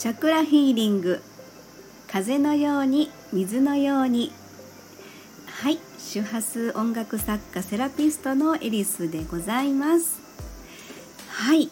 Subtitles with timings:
[0.00, 1.20] チャクラヒーリング。
[2.10, 4.32] 風のように水のように。
[5.46, 10.18] はい周波数音楽作家セラピストのエリスでございます。
[11.28, 11.68] はい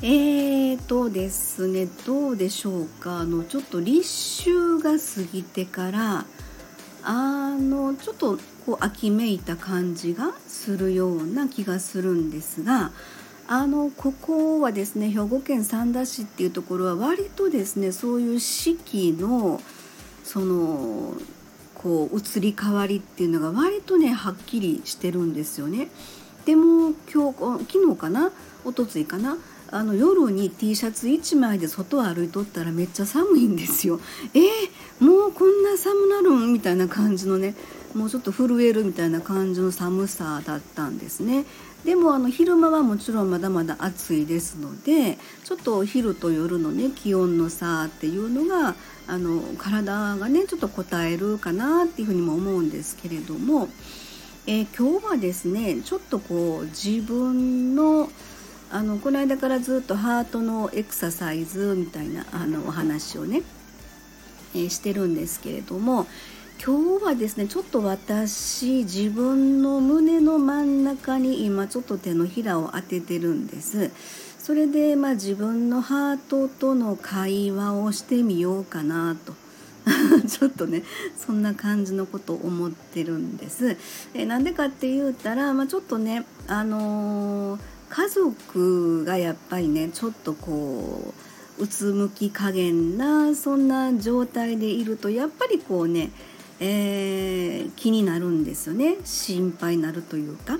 [0.00, 3.18] えーとですねどうでしょうか。
[3.18, 6.24] あのちょっと立秋が過ぎてから
[7.02, 12.90] あのちょっとこう秋めいた感じがするような気がするんですが
[13.52, 19.60] あのここはですね兵庫県三田市っていうところは割とですねそういう四季の
[20.22, 21.14] その
[21.74, 25.88] こう移り変わりっていうのが割とねはっきりしてるんですよね。
[26.46, 28.30] でも今日昨日かな
[28.64, 29.36] 一昨日かな
[29.72, 33.98] あの夜に T シャツ1枚で外を歩いとったらめっちゃ寒いんですよ。
[34.32, 36.52] えー、もうこんな寒なるん？
[36.52, 37.56] みたいな感じのね
[37.94, 41.44] もうちょっと震えるみたいな感じの寒さだったんですね。
[41.84, 48.74] でもあの昼間はもちろんまだまだ暑いですのでちょっと昼と夜のね気温の差っていうのが
[49.06, 53.68] あの体がねちょっと応えるかなっていうふうにも思うんですけれども、
[54.46, 58.10] えー、今日はですねちょっとこう自分の
[58.72, 63.42] あのこの間からずっとハートのエクササイズみたいなあのお話をね、
[64.54, 66.06] えー、してるんですけれども
[66.62, 73.90] 今日はですねちょっと私自分の胸の真ん中に今ちょっと手のひらを当ててるんです。
[74.38, 79.32] それでまあ自分のハートとの会話をしてみようかなと。
[80.28, 80.82] ちょっとね
[81.16, 83.78] そんな感じのことを思ってるんです。
[84.12, 91.14] えなんでかって言ったら、まあ、ちょっとねあのー、家族がやっぱりねちょっとこ
[91.58, 96.10] ううつむき加減なそんな状態でいるとやっぱりこうね
[96.60, 100.58] えー、気になるんですよね心配になるというか。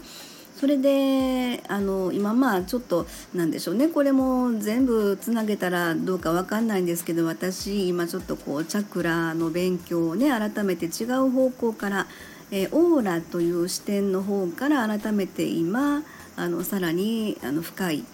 [0.60, 12.06] それであの今まあちょっとなんでしょうねこれも全部つなげたらどうか分かんないんですけど私今ちょっとこうチャクラの勉強をね改めて違う方向から、
[12.50, 16.02] えー、オーラという視点の方から改めて今
[16.36, 18.04] あのさらにあの深い、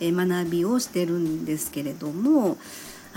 [0.00, 2.56] 学びをしてるんですけれども。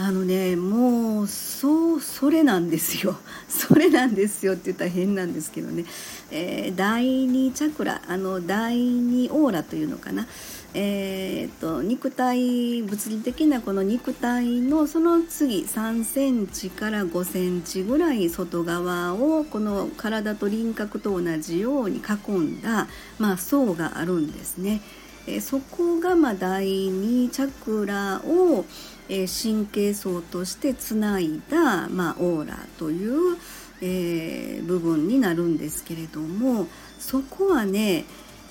[0.02, 3.18] あのねもうそうそれなんですよ。
[3.50, 5.84] それなんですよって言ったら変なんですけどね、
[6.32, 10.26] えー、第2チャクラあの第2オーラというのかな。
[10.74, 22.88] えーと、肉体物理的なこの肉体のその次3センチから5センチぐらい外側をこの体と輪郭と同じように囲んだ、
[23.18, 24.82] まあ、層があるんですね。
[25.28, 28.66] えそこがま第2チャクラを、
[29.10, 33.38] え神経層としてつないだ、まあ、オーラという、
[33.82, 36.68] えー、部分になるんですけれども
[37.00, 38.06] そこはね、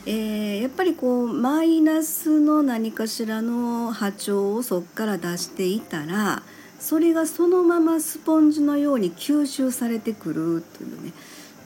[0.05, 6.43] えー、やっぱりこうマイナスの何かしらの波長をそこから出していたら
[6.81, 11.13] それがそのままスポンジのように吸収されてくるというね。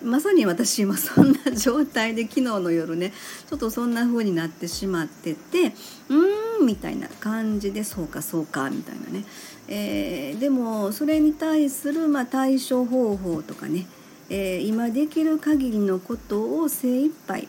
[0.05, 3.13] まさに私今そんな状態で昨日の夜ね
[3.49, 9.25] ちょっとそんな風になってしまっててうーみたいな感じでそうかそうかみたいなね、
[9.69, 13.87] えー、でもそれに対するまあ対処方法とかね、
[14.31, 17.49] えー、今できる限りのことを精一杯、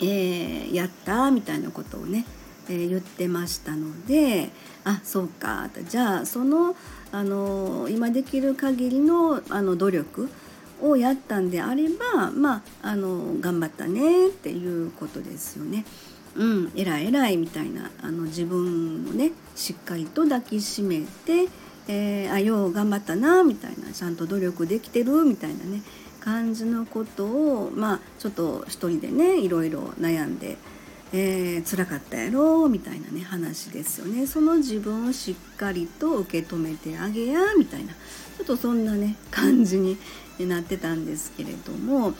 [0.00, 2.24] えー、やったみたいなことをね、
[2.68, 4.50] えー、言ってましたので
[4.84, 6.76] あそうかじゃあその
[7.12, 10.28] あの今できる限りのあの努力
[10.82, 15.84] をやったんであればまああの頑張ったねっていうことですよね。
[16.36, 21.48] うん、偉い偉いみたいなあの自分をねしっかりと抱きしめて、
[21.88, 25.82] えー、あよう頑張ったなみたいなちゃんと努力できてるみたいなね
[26.20, 30.56] 感じのことをまあちょっと一人でねいろいろ悩んで、
[31.12, 34.26] えー、辛かったやろみたいなね話ですよね。
[34.26, 39.96] その自分をしっかりと受け止めてあげやみたいなちょっとそんなね感じに
[40.40, 42.12] なってたんですけれども、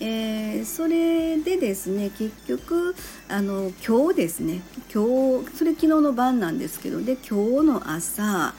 [0.00, 2.94] えー、それでですね結局
[3.28, 4.60] あの今日ですね。
[4.94, 8.54] 今日それ昨日の晩なんですけどで今日の朝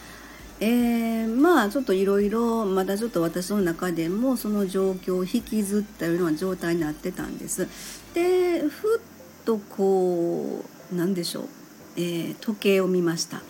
[0.61, 7.67] えー、まあちょっといろいろまだちょっと私の中でもその状況を引きずったような状態になってたんです。
[8.13, 9.01] でふっ
[9.45, 11.47] とこうなんでしょう、
[11.95, 13.41] えー、時計を見ました。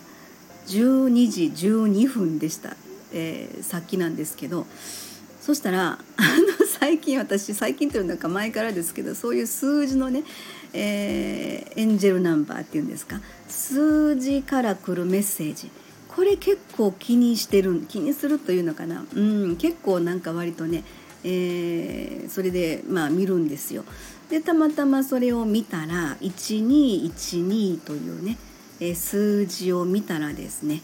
[0.67, 2.75] 12時12分でした、
[3.11, 4.67] えー、さっきなんですけど。
[5.41, 5.97] そしたらあの
[6.79, 10.23] 最近私最近というのか前からですけどそういう数字のね、
[10.73, 15.69] えー、エンジェルナンバーっていうんですか数字から来るメッセージ。
[16.07, 20.83] これ結構気にしてる気にするというのかな、うん、結構なんか割とね、
[21.23, 23.83] えー、それでまあ見るんですよ。
[24.29, 28.37] でたまたまそれを見たら1212というね、
[28.79, 30.81] えー、数字を見たらですね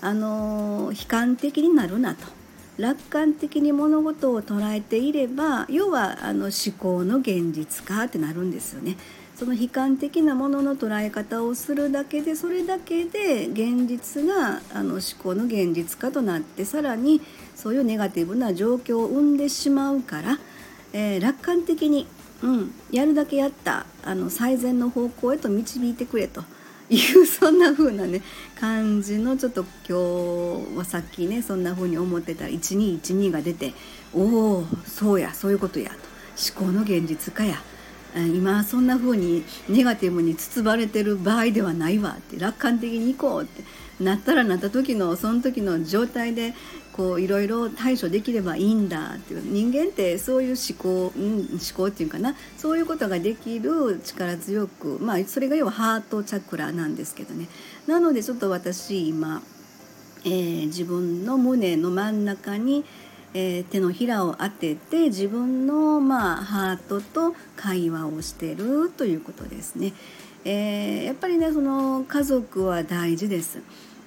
[0.00, 2.38] あの悲観的になるなと。
[2.78, 8.96] 楽観的に物事を捉えていれば要はあの思考の現実化ってなるんですよね。
[9.34, 17.20] その悲観的なものの捉え方をするだけでそれだけで現実があの思考の現実化となってさらに
[17.54, 20.38] そういうネガティブな状況を生んでしまうから、
[20.92, 22.08] えー、楽観的に、
[22.42, 26.42] うん、やるだけやったあの最善の方向へと導いてくれと。
[26.90, 28.22] いうそんな風なね
[28.58, 33.74] 感じのちょっと今日はさっきねそんな風に思ってたら1212が出て
[34.14, 35.96] おおそうやそういうことやと。
[36.38, 37.56] 思考の現実化や。
[38.14, 42.38] 今そんな風にネガティブに包まれてる場合ではないわって。
[42.38, 43.62] 楽観的にいこうって。
[44.00, 46.54] なったらなった時のその時の状態で
[46.92, 57.46] こういろいろ対処できればいいんだっていう人間ってそういう思考、うん、思考っていうかなそういうことができる力強くまあそれが要はハートチャクラなんですけどね
[57.86, 59.42] なのでちょっと私今、
[60.24, 62.84] えー、自分の胸の真ん中に
[63.34, 69.92] えー、手のひらを当てて自分の、まあ、ハートと会話をしてるということですね。
[70.44, 73.58] えー、やっぱりねその家族は大事です。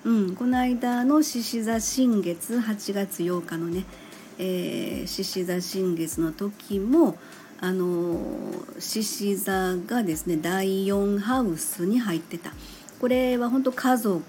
[0.04, 3.86] うん、この間の獅子座新月8月8日のね
[5.06, 7.18] 獅子、座新月の時も
[7.60, 8.18] あの
[8.80, 12.52] 獅子座がですね第4ハウスに入ってた。
[13.00, 14.24] これは本当家族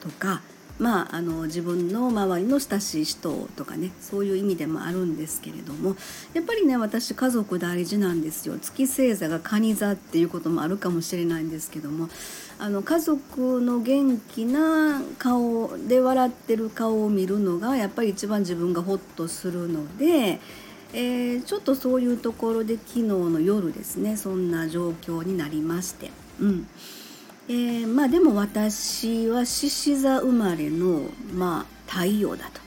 [0.00, 0.40] とか
[0.78, 5.96] まあ、あの自分の周りの親しい人とかねそういう意味でもあるんですけれども
[6.34, 12.08] やっぱりね私家族大事なんですよ月星座が蟹座っていうこともあるかもしれないんですけども
[12.60, 20.40] あの家族の元気な顔で笑ってる顔を見るのがやっぱり一番自分がホッとするので。
[20.94, 26.10] えー、ちょっとそういうところで昨日の夜ですねそんな状況になりまして、
[26.40, 26.66] うん
[27.48, 31.02] えー、まあでも私は獅子座生まれの、
[31.32, 32.60] まあ、太陽だと。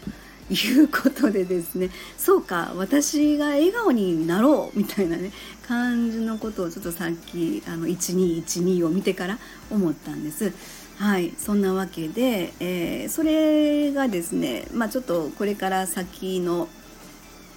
[0.54, 5.31] いうことでですねそうか私が笑顔になろうみたいなね
[5.66, 9.39] 感じのことをちょっとさっきあの1212を見てから
[9.69, 10.51] 思ったんです。
[10.98, 16.68] はいそんなわけで、えー、それがですね、まあ、ちょっとこれから先の、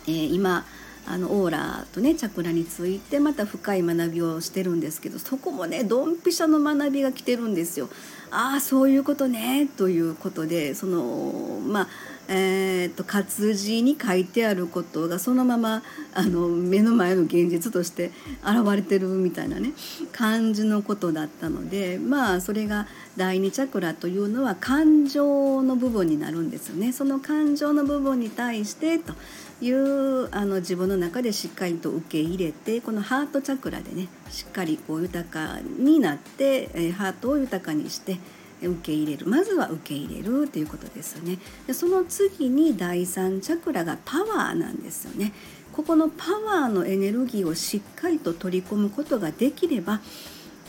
[0.07, 0.65] えー、今
[1.07, 7.89] あのオーラとねチャクラについてまた深い学びをしてるんですけどそこもねドンピシャの学びが来てるんですよ。
[8.31, 11.89] ああそういうことねということでそのまあ
[12.27, 15.83] えーと、活字に書いてあることがそのまま
[16.15, 18.13] あの目の前の現実として
[18.43, 19.73] 現れてるみたいなね
[20.13, 22.87] 感じのことだったのでまあそれが
[23.17, 26.93] 第二チャクラというのは感情の部分になるんですよね。
[26.93, 29.13] その感情の部分に対してと
[29.61, 38.19] いうあの自分の中でしっかりと受け入れてこのハートチャクラでねしっかりこう豊かになって、えハートを豊かにして
[38.63, 39.27] 受け入れる。
[39.27, 41.39] まずは受け入れるということですよね。
[41.67, 45.33] でその次に第三チャクラがパワーなんですよね。
[45.73, 50.01] ここのパワーのエネルギーをしっかりと取り込むことができれば、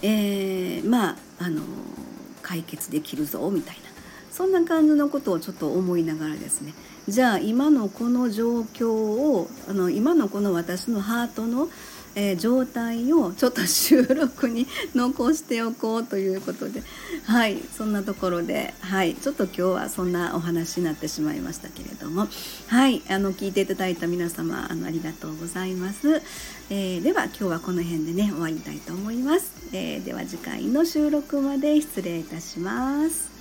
[0.02, 1.62] えー、まああの
[2.42, 3.95] 解決できるぞみたいな。
[4.36, 6.74] そんな感じのことをちょっと思いながらですね。
[7.08, 11.70] じゃあ今のこの状況をあの今のこの私のハートの
[12.16, 14.66] えー、状態をちょっと収録に
[14.96, 16.82] 残しておこうということで
[17.26, 22.28] はいそんなところではいちょっと今日はそんなお話になってしまいましたけれども
[22.68, 26.22] はいあの聞いていただいた皆様あのありがとうございます、
[26.70, 33.35] えー、では今日はこの辺でね終わりたいと思います、えー、では次回の収録まで失礼いたします。